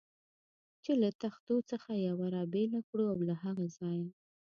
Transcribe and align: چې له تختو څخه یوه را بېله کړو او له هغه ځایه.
چې 0.83 0.91
له 1.01 1.09
تختو 1.21 1.55
څخه 1.71 1.91
یوه 2.07 2.25
را 2.35 2.43
بېله 2.53 2.79
کړو 2.89 3.05
او 3.13 3.19
له 3.29 3.35
هغه 3.43 3.65
ځایه. 3.77 4.07